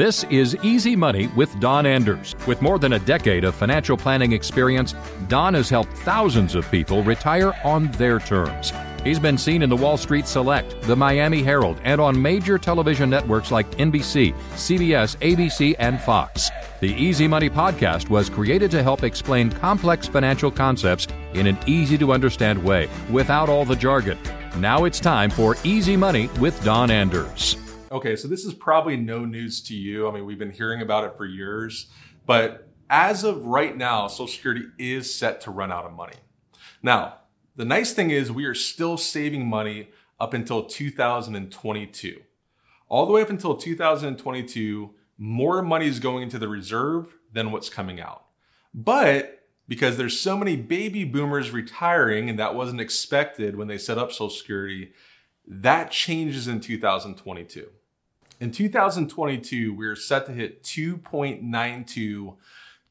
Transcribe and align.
This 0.00 0.24
is 0.30 0.56
Easy 0.62 0.96
Money 0.96 1.26
with 1.36 1.60
Don 1.60 1.84
Anders. 1.84 2.34
With 2.46 2.62
more 2.62 2.78
than 2.78 2.94
a 2.94 2.98
decade 2.98 3.44
of 3.44 3.54
financial 3.54 3.98
planning 3.98 4.32
experience, 4.32 4.94
Don 5.28 5.52
has 5.52 5.68
helped 5.68 5.92
thousands 5.92 6.54
of 6.54 6.70
people 6.70 7.02
retire 7.02 7.52
on 7.64 7.90
their 7.92 8.18
terms. 8.18 8.72
He's 9.04 9.18
been 9.18 9.36
seen 9.36 9.60
in 9.60 9.68
the 9.68 9.76
Wall 9.76 9.98
Street 9.98 10.26
Select, 10.26 10.80
the 10.84 10.96
Miami 10.96 11.42
Herald, 11.42 11.82
and 11.84 12.00
on 12.00 12.22
major 12.22 12.56
television 12.56 13.10
networks 13.10 13.50
like 13.50 13.70
NBC, 13.72 14.32
CBS, 14.54 15.18
ABC, 15.18 15.76
and 15.78 16.00
Fox. 16.00 16.48
The 16.80 16.94
Easy 16.94 17.28
Money 17.28 17.50
podcast 17.50 18.08
was 18.08 18.30
created 18.30 18.70
to 18.70 18.82
help 18.82 19.04
explain 19.04 19.50
complex 19.50 20.06
financial 20.06 20.50
concepts 20.50 21.08
in 21.34 21.46
an 21.46 21.58
easy 21.66 21.98
to 21.98 22.12
understand 22.14 22.64
way 22.64 22.88
without 23.10 23.50
all 23.50 23.66
the 23.66 23.76
jargon. 23.76 24.16
Now 24.56 24.84
it's 24.84 24.98
time 24.98 25.28
for 25.28 25.56
Easy 25.62 25.94
Money 25.94 26.30
with 26.40 26.58
Don 26.64 26.90
Anders. 26.90 27.58
Okay, 27.92 28.14
so 28.14 28.28
this 28.28 28.44
is 28.44 28.54
probably 28.54 28.96
no 28.96 29.24
news 29.24 29.60
to 29.62 29.74
you. 29.74 30.06
I 30.06 30.12
mean, 30.12 30.24
we've 30.24 30.38
been 30.38 30.52
hearing 30.52 30.80
about 30.80 31.02
it 31.02 31.16
for 31.16 31.26
years, 31.26 31.88
but 32.24 32.68
as 32.88 33.24
of 33.24 33.46
right 33.46 33.76
now, 33.76 34.06
Social 34.06 34.28
Security 34.28 34.66
is 34.78 35.12
set 35.12 35.40
to 35.40 35.50
run 35.50 35.72
out 35.72 35.86
of 35.86 35.92
money. 35.92 36.16
Now, 36.84 37.16
the 37.56 37.64
nice 37.64 37.92
thing 37.92 38.10
is 38.10 38.30
we 38.30 38.44
are 38.44 38.54
still 38.54 38.96
saving 38.96 39.44
money 39.44 39.88
up 40.20 40.34
until 40.34 40.66
2022. 40.66 42.20
All 42.88 43.06
the 43.06 43.12
way 43.12 43.22
up 43.22 43.30
until 43.30 43.56
2022, 43.56 44.90
more 45.18 45.60
money 45.60 45.88
is 45.88 45.98
going 45.98 46.22
into 46.22 46.38
the 46.38 46.48
reserve 46.48 47.16
than 47.32 47.50
what's 47.50 47.68
coming 47.68 48.00
out. 48.00 48.24
But 48.72 49.48
because 49.66 49.96
there's 49.96 50.18
so 50.18 50.36
many 50.36 50.54
baby 50.54 51.02
boomers 51.02 51.50
retiring 51.50 52.30
and 52.30 52.38
that 52.38 52.54
wasn't 52.54 52.80
expected 52.80 53.56
when 53.56 53.66
they 53.66 53.78
set 53.78 53.98
up 53.98 54.12
Social 54.12 54.30
Security, 54.30 54.92
that 55.44 55.90
changes 55.90 56.46
in 56.46 56.60
2022. 56.60 57.68
In 58.40 58.50
2022, 58.52 59.74
we're 59.74 59.94
set 59.94 60.24
to 60.24 60.32
hit 60.32 60.62
2.92 60.62 62.36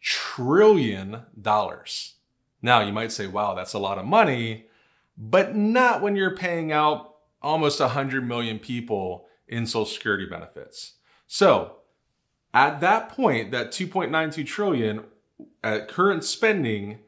trillion 0.00 1.22
dollars. 1.40 2.14
Now, 2.60 2.80
you 2.80 2.92
might 2.92 3.12
say, 3.12 3.28
wow, 3.28 3.54
that's 3.54 3.72
a 3.72 3.78
lot 3.78 3.98
of 3.98 4.04
money, 4.04 4.66
but 5.16 5.54
not 5.54 6.02
when 6.02 6.16
you're 6.16 6.34
paying 6.34 6.72
out 6.72 7.14
almost 7.40 7.78
100 7.78 8.26
million 8.26 8.58
people 8.58 9.26
in 9.46 9.68
Social 9.68 9.86
Security 9.86 10.26
benefits. 10.26 10.94
So, 11.28 11.76
at 12.52 12.80
that 12.80 13.10
point, 13.10 13.52
that 13.52 13.70
2.92 13.70 14.44
trillion 14.46 15.04
at 15.62 15.86
current 15.86 16.24
spending, 16.24 16.98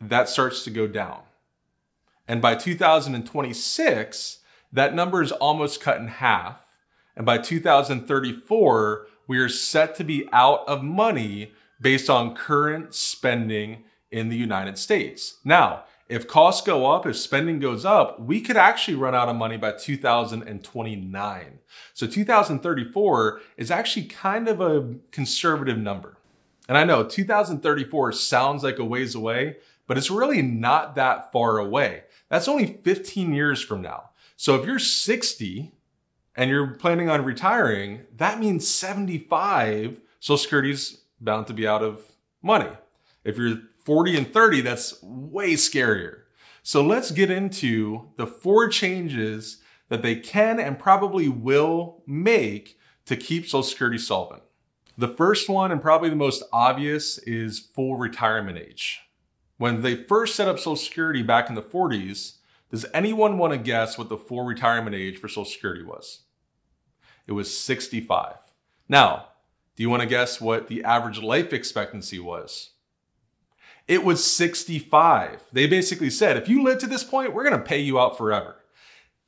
that 0.00 0.28
starts 0.28 0.62
to 0.62 0.70
go 0.70 0.86
down. 0.86 1.22
And 2.28 2.40
by 2.40 2.54
2026, 2.54 4.38
that 4.72 4.94
number 4.94 5.22
is 5.22 5.32
almost 5.32 5.80
cut 5.80 5.98
in 5.98 6.06
half 6.06 6.71
and 7.16 7.26
by 7.26 7.38
2034, 7.38 9.06
we 9.26 9.38
are 9.38 9.48
set 9.48 9.94
to 9.96 10.04
be 10.04 10.28
out 10.32 10.66
of 10.66 10.82
money 10.82 11.52
based 11.80 12.08
on 12.08 12.34
current 12.34 12.94
spending 12.94 13.84
in 14.10 14.28
the 14.28 14.36
United 14.36 14.78
States. 14.78 15.38
Now, 15.44 15.84
if 16.08 16.28
costs 16.28 16.66
go 16.66 16.92
up, 16.92 17.06
if 17.06 17.16
spending 17.16 17.58
goes 17.58 17.84
up, 17.84 18.20
we 18.20 18.40
could 18.40 18.56
actually 18.56 18.96
run 18.96 19.14
out 19.14 19.28
of 19.28 19.36
money 19.36 19.56
by 19.56 19.72
2029. 19.72 21.58
So 21.94 22.06
2034 22.06 23.40
is 23.56 23.70
actually 23.70 24.04
kind 24.06 24.48
of 24.48 24.60
a 24.60 24.94
conservative 25.10 25.78
number. 25.78 26.18
And 26.68 26.76
I 26.76 26.84
know 26.84 27.04
2034 27.04 28.12
sounds 28.12 28.62
like 28.62 28.78
a 28.78 28.84
ways 28.84 29.14
away, 29.14 29.56
but 29.86 29.96
it's 29.96 30.10
really 30.10 30.42
not 30.42 30.94
that 30.96 31.32
far 31.32 31.58
away. 31.58 32.04
That's 32.28 32.48
only 32.48 32.78
15 32.82 33.32
years 33.32 33.62
from 33.62 33.82
now. 33.82 34.10
So 34.36 34.54
if 34.56 34.66
you're 34.66 34.78
60 34.78 35.72
and 36.36 36.50
you're 36.50 36.74
planning 36.74 37.08
on 37.08 37.24
retiring, 37.24 38.02
that 38.16 38.38
means 38.38 38.68
75 38.68 40.00
Social 40.20 40.38
Security's 40.38 41.02
bound 41.20 41.46
to 41.48 41.52
be 41.52 41.66
out 41.66 41.82
of 41.82 42.00
money. 42.42 42.70
If 43.24 43.36
you're 43.36 43.58
40 43.84 44.16
and 44.16 44.32
30, 44.32 44.60
that's 44.60 45.02
way 45.02 45.54
scarier. 45.54 46.20
So 46.62 46.82
let's 46.82 47.10
get 47.10 47.30
into 47.30 48.08
the 48.16 48.26
four 48.26 48.68
changes 48.68 49.58
that 49.88 50.02
they 50.02 50.16
can 50.16 50.58
and 50.58 50.78
probably 50.78 51.28
will 51.28 52.02
make 52.06 52.78
to 53.06 53.16
keep 53.16 53.44
Social 53.44 53.62
Security 53.62 53.98
solvent. 53.98 54.42
The 54.96 55.08
first 55.08 55.48
one, 55.48 55.72
and 55.72 55.82
probably 55.82 56.10
the 56.10 56.16
most 56.16 56.42
obvious, 56.52 57.18
is 57.18 57.58
full 57.58 57.96
retirement 57.96 58.58
age. 58.58 59.00
When 59.58 59.82
they 59.82 59.96
first 59.96 60.34
set 60.34 60.48
up 60.48 60.58
Social 60.58 60.76
Security 60.76 61.22
back 61.22 61.48
in 61.48 61.54
the 61.54 61.62
40s, 61.62 62.34
does 62.72 62.86
anyone 62.94 63.36
want 63.36 63.52
to 63.52 63.58
guess 63.58 63.98
what 63.98 64.08
the 64.08 64.16
full 64.16 64.44
retirement 64.44 64.96
age 64.96 65.18
for 65.18 65.28
Social 65.28 65.44
Security 65.44 65.84
was? 65.84 66.22
It 67.26 67.32
was 67.32 67.56
65. 67.56 68.36
Now, 68.88 69.26
do 69.76 69.82
you 69.82 69.90
want 69.90 70.00
to 70.00 70.08
guess 70.08 70.40
what 70.40 70.68
the 70.68 70.82
average 70.82 71.20
life 71.20 71.52
expectancy 71.52 72.18
was? 72.18 72.70
It 73.86 74.04
was 74.04 74.24
65. 74.24 75.42
They 75.52 75.66
basically 75.66 76.08
said, 76.08 76.38
if 76.38 76.48
you 76.48 76.62
live 76.62 76.78
to 76.78 76.86
this 76.86 77.04
point, 77.04 77.34
we're 77.34 77.44
going 77.46 77.58
to 77.58 77.62
pay 77.62 77.78
you 77.78 78.00
out 78.00 78.16
forever. 78.16 78.56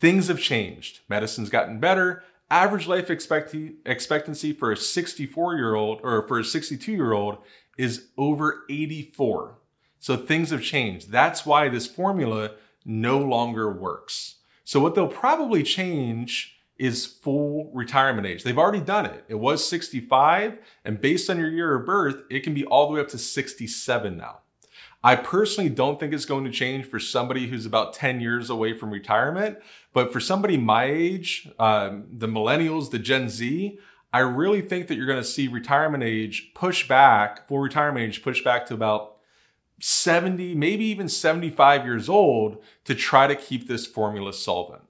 Things 0.00 0.28
have 0.28 0.40
changed. 0.40 1.00
Medicine's 1.10 1.50
gotten 1.50 1.80
better. 1.80 2.24
Average 2.50 2.86
life 2.86 3.10
expectancy 3.10 4.52
for 4.54 4.72
a 4.72 4.76
64 4.76 5.56
year 5.56 5.74
old 5.74 6.00
or 6.02 6.26
for 6.26 6.38
a 6.38 6.44
62 6.44 6.92
year 6.92 7.12
old 7.12 7.38
is 7.76 8.06
over 8.16 8.64
84. 8.70 9.58
So 9.98 10.16
things 10.16 10.48
have 10.50 10.62
changed. 10.62 11.10
That's 11.10 11.44
why 11.44 11.68
this 11.68 11.86
formula 11.86 12.52
no 12.84 13.18
longer 13.18 13.72
works. 13.72 14.36
So 14.64 14.80
what 14.80 14.94
they'll 14.94 15.08
probably 15.08 15.62
change 15.62 16.58
is 16.76 17.06
full 17.06 17.70
retirement 17.72 18.26
age. 18.26 18.42
They've 18.42 18.58
already 18.58 18.80
done 18.80 19.06
it. 19.06 19.24
It 19.28 19.36
was 19.36 19.66
65, 19.66 20.58
and 20.84 21.00
based 21.00 21.30
on 21.30 21.38
your 21.38 21.50
year 21.50 21.74
of 21.76 21.86
birth, 21.86 22.22
it 22.30 22.40
can 22.40 22.54
be 22.54 22.64
all 22.64 22.88
the 22.88 22.94
way 22.94 23.00
up 23.00 23.08
to 23.08 23.18
67 23.18 24.16
now. 24.16 24.38
I 25.02 25.16
personally 25.16 25.68
don't 25.68 26.00
think 26.00 26.14
it's 26.14 26.24
going 26.24 26.44
to 26.44 26.50
change 26.50 26.86
for 26.86 26.98
somebody 26.98 27.46
who's 27.46 27.66
about 27.66 27.92
10 27.92 28.20
years 28.20 28.48
away 28.48 28.76
from 28.76 28.90
retirement, 28.90 29.58
but 29.92 30.12
for 30.12 30.18
somebody 30.18 30.56
my 30.56 30.84
age, 30.84 31.48
um, 31.58 32.06
the 32.10 32.26
millennials, 32.26 32.90
the 32.90 32.98
Gen 32.98 33.28
Z, 33.28 33.78
I 34.14 34.20
really 34.20 34.62
think 34.62 34.88
that 34.88 34.96
you're 34.96 35.06
going 35.06 35.18
to 35.18 35.24
see 35.24 35.46
retirement 35.46 36.02
age 36.02 36.52
push 36.54 36.88
back, 36.88 37.46
full 37.46 37.58
retirement 37.58 38.06
age 38.06 38.22
push 38.22 38.42
back 38.42 38.64
to 38.66 38.74
about 38.74 39.13
70, 39.80 40.54
maybe 40.54 40.84
even 40.86 41.08
75 41.08 41.84
years 41.84 42.08
old 42.08 42.62
to 42.84 42.94
try 42.94 43.26
to 43.26 43.34
keep 43.34 43.66
this 43.66 43.86
formula 43.86 44.32
solvent. 44.32 44.82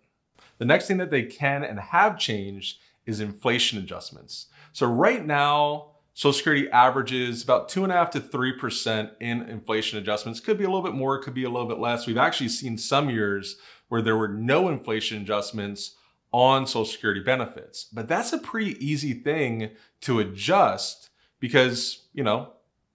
The 0.59 0.65
next 0.65 0.87
thing 0.87 0.99
that 0.99 1.11
they 1.11 1.22
can 1.22 1.65
and 1.65 1.81
have 1.81 2.19
changed 2.19 2.78
is 3.06 3.21
inflation 3.21 3.78
adjustments. 3.78 4.47
So 4.72 4.87
right 4.87 5.25
now, 5.25 5.91
Social 6.15 6.33
Security 6.33 6.71
averages 6.71 7.43
about 7.43 7.69
two 7.69 7.83
and 7.83 7.93
a 7.93 7.97
half 7.97 8.11
to 8.11 8.21
three 8.21 8.53
percent 8.53 9.11
in 9.21 9.43
inflation 9.43 9.99
adjustments. 9.99 10.39
Could 10.39 10.59
be 10.59 10.65
a 10.65 10.69
little 10.69 10.83
bit 10.83 10.95
more, 10.95 11.21
could 11.21 11.34
be 11.34 11.45
a 11.45 11.51
little 11.51 11.66
bit 11.66 11.78
less. 11.78 12.06
We've 12.06 12.16
actually 12.16 12.51
seen 12.51 12.78
some 12.78 13.11
years 13.11 13.56
where 13.89 14.01
there 14.01 14.16
were 14.16 14.28
no 14.28 14.69
inflation 14.69 15.22
adjustments 15.22 15.97
on 16.31 16.66
Social 16.66 16.84
Security 16.84 17.21
benefits. 17.21 17.84
But 17.84 18.09
that's 18.09 18.33
a 18.33 18.39
pretty 18.39 18.84
easy 18.84 19.12
thing 19.12 19.71
to 20.03 20.21
adjust 20.21 21.11
because, 21.41 22.06
you 22.12 22.22
know, 22.22 22.53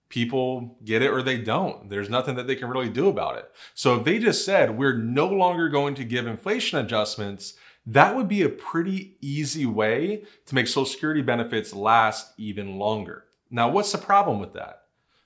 people 0.09 0.77
get 0.83 1.01
it 1.01 1.11
or 1.11 1.21
they 1.21 1.37
don't. 1.37 1.89
There's 1.89 2.09
nothing 2.09 2.35
that 2.35 2.47
they 2.47 2.55
can 2.55 2.69
really 2.69 2.89
do 2.89 3.07
about 3.07 3.37
it. 3.37 3.51
So 3.73 3.95
if 3.95 4.03
they 4.03 4.19
just 4.19 4.43
said, 4.43 4.77
we're 4.77 4.97
no 4.97 5.27
longer 5.27 5.69
going 5.69 5.95
to 5.95 6.03
give 6.03 6.27
inflation 6.27 6.79
adjustments, 6.79 7.53
that 7.85 8.15
would 8.15 8.27
be 8.27 8.41
a 8.41 8.49
pretty 8.49 9.17
easy 9.21 9.65
way 9.65 10.23
to 10.45 10.55
make 10.55 10.67
Social 10.67 10.85
Security 10.85 11.21
benefits 11.21 11.73
last 11.73 12.33
even 12.37 12.77
longer. 12.77 13.25
Now, 13.49 13.69
what's 13.69 13.91
the 13.91 13.97
problem 13.97 14.39
with 14.39 14.53
that? 14.53 14.83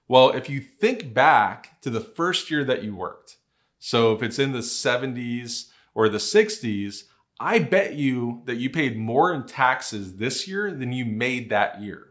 Well, 0.08 0.30
if 0.30 0.50
you 0.50 0.60
think 0.60 1.14
back 1.14 1.82
to 1.82 1.90
the 1.90 2.02
first 2.02 2.52
year 2.52 2.64
that 2.66 2.84
you 2.84 2.96
worked, 2.96 3.38
so 3.80 4.14
if 4.14 4.22
it's 4.22 4.40
in 4.40 4.52
the 4.52 4.60
70s 4.60 5.70
or 5.94 6.08
the 6.08 6.18
60s, 6.18 7.04
I 7.40 7.60
bet 7.60 7.96
you 7.96 8.42
that 8.46 8.58
you 8.58 8.70
paid 8.70 8.98
more 8.98 9.34
in 9.34 9.46
taxes 9.46 10.18
this 10.18 10.48
year 10.48 10.72
than 10.72 10.92
you 10.92 11.04
made 11.06 11.50
that 11.50 11.82
year. 11.82 12.10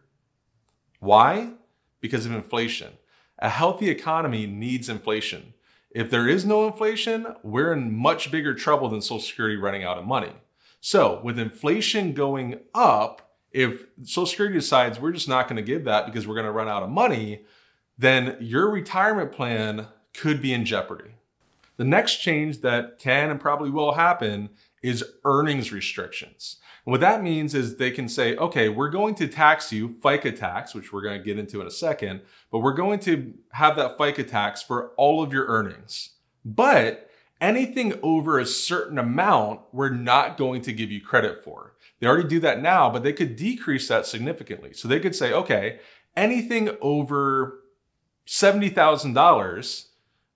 Why? 1.01 1.53
Because 2.03 2.27
of 2.27 2.33
inflation. 2.33 2.93
A 3.39 3.49
healthy 3.49 3.89
economy 3.89 4.47
needs 4.47 4.91
inflation. 4.91 5.55
If 5.91 6.11
there 6.11 6.29
is 6.29 6.45
no 6.45 6.67
inflation, 6.67 7.27
we're 7.43 7.73
in 7.73 7.97
much 7.97 8.31
bigger 8.31 8.55
trouble 8.55 8.91
than 8.91 9.01
Social 9.01 9.21
Security 9.21 9.57
running 9.57 9.85
out 9.85 9.97
of 9.97 10.05
money. 10.05 10.33
So, 10.81 11.21
with 11.23 11.39
inflation 11.39 12.13
going 12.13 12.59
up, 12.75 13.37
if 13.53 13.85
Social 14.03 14.27
Security 14.27 14.57
decides 14.57 14.99
we're 14.99 15.13
just 15.13 15.29
not 15.29 15.49
going 15.49 15.57
to 15.57 15.63
give 15.63 15.85
that 15.85 16.07
because 16.07 16.27
we're 16.27 16.35
going 16.35 16.47
to 16.47 16.53
run 16.53 16.69
out 16.69 16.83
of 16.83 16.91
money, 16.91 17.45
then 17.97 18.37
your 18.41 18.71
retirement 18.71 19.33
plan 19.33 19.87
could 20.15 20.43
be 20.43 20.53
in 20.53 20.65
jeopardy. 20.65 21.13
The 21.77 21.85
next 21.85 22.17
change 22.19 22.61
that 22.61 22.99
can 22.99 23.31
and 23.31 23.41
probably 23.41 23.71
will 23.71 23.93
happen 23.93 24.51
is 24.83 25.05
earnings 25.25 25.73
restrictions. 25.73 26.57
And 26.85 26.91
what 26.91 27.01
that 27.01 27.23
means 27.23 27.55
is 27.55 27.77
they 27.77 27.93
can 27.93 28.09
say, 28.09 28.37
okay, 28.37 28.69
we're 28.69 28.91
going 28.91 29.15
to 29.17 29.29
tax 29.29 29.73
you 29.73 29.89
FICA 29.89 30.37
tax, 30.37 30.75
which 30.75 30.93
we're 30.93 31.03
going 31.03 31.19
to 31.19 31.25
get 31.25 31.39
into 31.39 31.61
in 31.61 31.67
a 31.67 31.71
second, 31.71 32.23
but 32.51 32.59
we're 32.59 32.75
going 32.75 32.99
to 33.01 33.35
have 33.53 33.77
that 33.77 33.97
FICA 33.97 34.29
tax 34.29 34.63
for 34.63 34.89
all 34.97 35.23
of 35.23 35.33
your 35.33 35.47
earnings. 35.47 36.11
But 36.45 37.09
anything 37.41 37.95
over 38.03 38.39
a 38.39 38.47
certain 38.47 38.99
amount, 38.99 39.61
we're 39.73 39.91
not 39.91 40.37
going 40.37 40.61
to 40.63 40.73
give 40.73 40.91
you 40.91 41.01
credit 41.01 41.45
for. 41.45 41.75
They 42.01 42.09
already 42.09 42.29
do 42.29 42.41
that 42.41 42.61
now, 42.61 42.91
but 42.91 43.05
they 43.05 43.13
could 43.13 43.37
decrease 43.37 43.87
that 43.87 44.07
significantly. 44.07 44.73
So 44.73 44.89
they 44.89 44.99
could 44.99 45.15
say, 45.15 45.33
okay, 45.33 45.79
anything 46.17 46.77
over 46.81 47.61
$70,000, 48.27 49.87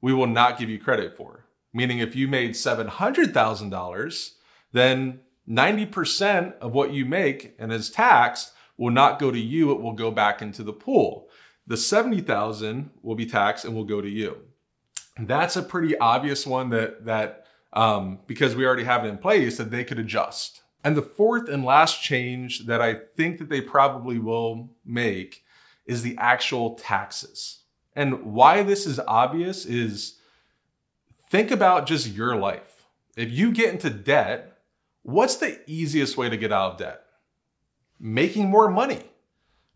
we 0.01 0.13
will 0.13 0.29
not 0.29 0.59
give 0.61 0.71
you 0.71 0.79
credit 0.79 1.17
for. 1.17 1.47
Meaning 1.73 1.99
if 1.99 2.15
you 2.15 2.29
made 2.29 2.53
$700,000, 2.53 4.31
then 4.73 5.21
90% 5.49 6.59
of 6.59 6.73
what 6.73 6.93
you 6.93 7.05
make 7.05 7.55
and 7.59 7.73
is 7.73 7.91
taxed 7.91 8.53
will 8.77 8.91
not 8.91 9.19
go 9.19 9.31
to 9.31 9.39
you, 9.39 9.71
it 9.73 9.81
will 9.81 9.93
go 9.93 10.11
back 10.11 10.43
into 10.43 10.63
the 10.63 10.73
pool. 10.73 11.29
The 11.67 11.77
70,000 11.77 12.91
will 13.03 13.15
be 13.15 13.27
taxed 13.27 13.65
and 13.65 13.75
will 13.75 13.85
go 13.85 14.01
to 14.01 14.09
you. 14.09 14.39
That's 15.19 15.57
a 15.57 15.63
pretty 15.63 15.97
obvious 15.99 16.47
one 16.47 16.71
that 16.71 17.07
that 17.07 17.47
um, 17.73 18.21
because 18.27 18.55
we 18.55 18.67
already 18.67 18.85
have 18.85 19.05
it 19.05 19.09
in 19.09 19.19
place 19.19 19.57
that 19.57 19.71
they 19.71 19.85
could 19.85 19.99
adjust. 19.99 20.63
And 20.85 20.97
the 20.97 21.03
fourth 21.03 21.49
and 21.49 21.65
last 21.65 22.03
change 22.03 22.67
that 22.67 22.81
I 22.81 22.95
think 22.95 23.39
that 23.39 23.49
they 23.49 23.61
probably 23.61 24.19
will 24.19 24.71
make 24.85 25.45
is 25.85 26.03
the 26.03 26.17
actual 26.19 26.75
taxes. 26.75 27.61
And 27.95 28.35
why 28.35 28.63
this 28.63 28.87
is 28.87 29.01
obvious 29.01 29.65
is 29.65 30.17
think 31.29 31.51
about 31.51 31.87
just 31.87 32.09
your 32.09 32.37
life. 32.37 32.85
If 33.17 33.31
you 33.31 33.53
get 33.53 33.73
into 33.73 33.91
debt, 33.91 34.56
what's 35.07 35.37
the 35.37 35.61
easiest 35.71 36.17
way 36.17 36.29
to 36.29 36.37
get 36.37 36.53
out 36.53 36.73
of 36.73 36.79
debt? 36.79 37.03
Making 37.99 38.51
more 38.51 38.69
money, 38.69 39.05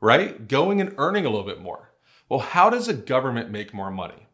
right? 0.01 0.49
Going 0.49 0.81
and 0.81 0.95
earning 0.99 1.25
a 1.25 1.31
little 1.31 1.47
bit 1.47 1.63
more. 1.63 1.93
Well, 2.29 2.41
how 2.41 2.69
does 2.69 2.89
a 2.89 2.95
government 2.95 3.51
make 3.51 3.73
more 3.73 3.91
money? 3.91 4.27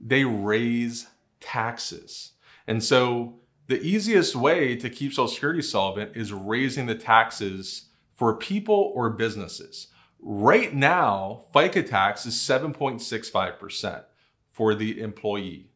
They 0.00 0.24
raise 0.24 1.08
taxes. 1.40 2.32
And 2.66 2.84
so 2.84 3.40
the 3.68 3.80
easiest 3.80 4.36
way 4.36 4.76
to 4.76 4.90
keep 4.90 5.12
Social 5.12 5.28
Security 5.28 5.62
solvent 5.62 6.14
is 6.14 6.32
raising 6.32 6.86
the 6.86 6.94
taxes 6.94 7.86
for 8.14 8.36
people 8.36 8.92
or 8.94 9.10
businesses. 9.10 9.88
Right 10.20 10.74
now, 10.74 11.44
FICA 11.54 11.88
tax 11.88 12.26
is 12.26 12.34
7.65% 12.34 14.04
for 14.52 14.74
the 14.74 15.00
employee, 15.00 15.67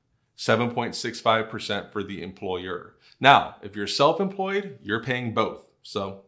7.65% 0.43 1.93
for 1.93 2.03
the 2.03 2.21
employer. 2.21 2.97
Now, 3.21 3.57
if 3.63 3.77
you're 3.77 3.87
self 3.87 4.21
employed, 4.21 4.77
you're 4.83 5.03
paying 5.03 5.35
both. 5.35 5.67
So 5.83 6.23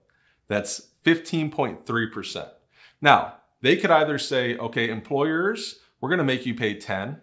that's 0.46 0.90
15.3%. 1.04 2.48
Now, 3.00 3.34
they 3.60 3.76
could 3.76 3.90
either 3.90 4.18
say, 4.18 4.56
okay, 4.56 4.88
employers, 4.88 5.80
we're 6.00 6.10
going 6.10 6.18
to 6.18 6.24
make 6.24 6.46
you 6.46 6.54
pay 6.54 6.74
10, 6.74 7.22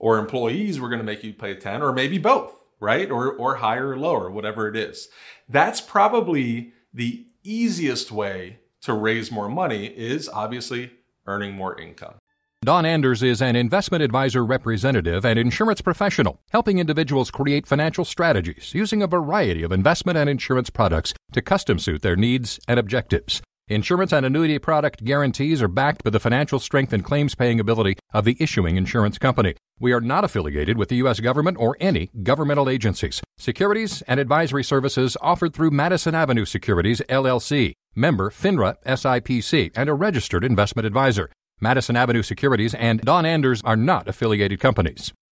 or 0.00 0.18
employees, 0.18 0.80
we're 0.80 0.88
going 0.88 0.98
to 0.98 1.04
make 1.04 1.22
you 1.22 1.32
pay 1.32 1.54
10, 1.54 1.80
or 1.80 1.92
maybe 1.92 2.18
both, 2.18 2.56
right? 2.80 3.08
Or, 3.08 3.32
or 3.32 3.56
higher 3.56 3.90
or 3.90 3.96
lower, 3.96 4.28
whatever 4.28 4.66
it 4.66 4.74
is. 4.74 5.08
That's 5.48 5.80
probably 5.80 6.72
the 6.92 7.24
easiest 7.44 8.10
way 8.10 8.58
to 8.80 8.94
raise 8.94 9.30
more 9.30 9.48
money 9.48 9.86
is 9.86 10.28
obviously 10.28 10.90
earning 11.28 11.54
more 11.54 11.80
income. 11.80 12.16
Don 12.66 12.84
Anders 12.84 13.22
is 13.22 13.40
an 13.40 13.54
investment 13.54 14.02
advisor 14.02 14.44
representative 14.44 15.24
and 15.24 15.38
insurance 15.38 15.80
professional, 15.80 16.40
helping 16.50 16.80
individuals 16.80 17.30
create 17.30 17.64
financial 17.64 18.04
strategies 18.04 18.72
using 18.74 19.04
a 19.04 19.06
variety 19.06 19.62
of 19.62 19.70
investment 19.70 20.18
and 20.18 20.28
insurance 20.28 20.68
products 20.68 21.14
to 21.30 21.40
custom 21.40 21.78
suit 21.78 22.02
their 22.02 22.16
needs 22.16 22.58
and 22.66 22.80
objectives. 22.80 23.40
Insurance 23.68 24.12
and 24.12 24.26
annuity 24.26 24.58
product 24.58 25.04
guarantees 25.04 25.62
are 25.62 25.68
backed 25.68 26.02
by 26.02 26.10
the 26.10 26.18
financial 26.18 26.58
strength 26.58 26.92
and 26.92 27.04
claims 27.04 27.36
paying 27.36 27.60
ability 27.60 27.94
of 28.12 28.24
the 28.24 28.36
issuing 28.40 28.76
insurance 28.76 29.16
company. 29.16 29.54
We 29.78 29.92
are 29.92 30.00
not 30.00 30.24
affiliated 30.24 30.76
with 30.76 30.88
the 30.88 30.96
U.S. 30.96 31.20
government 31.20 31.58
or 31.60 31.76
any 31.78 32.10
governmental 32.24 32.68
agencies. 32.68 33.22
Securities 33.38 34.02
and 34.08 34.18
advisory 34.18 34.64
services 34.64 35.16
offered 35.20 35.54
through 35.54 35.70
Madison 35.70 36.16
Avenue 36.16 36.44
Securities, 36.44 37.00
LLC, 37.08 37.74
member 37.94 38.28
FINRA 38.28 38.74
SIPC, 38.84 39.70
and 39.76 39.88
a 39.88 39.94
registered 39.94 40.42
investment 40.42 40.84
advisor. 40.84 41.30
Madison 41.58 41.96
Avenue 41.96 42.22
Securities 42.22 42.74
and 42.74 43.00
Don 43.00 43.24
Anders 43.24 43.62
are 43.62 43.76
not 43.76 44.06
affiliated 44.08 44.60
companies. 44.60 45.14